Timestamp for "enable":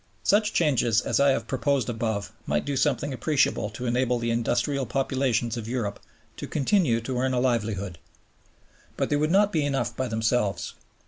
3.85-4.17